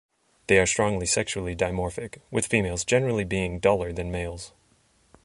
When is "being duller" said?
3.23-3.93